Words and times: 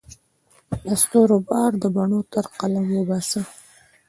د 0.85 0.87
ستورو 1.01 1.37
بار 1.47 1.71
به 1.81 1.81
د 1.83 1.85
بڼو 1.95 2.19
تر 2.33 2.45
قلم 2.59 2.85
وباسمه 2.93 3.47